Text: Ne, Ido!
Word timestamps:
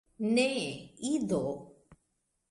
Ne, 0.35 0.93
Ido! 1.13 1.41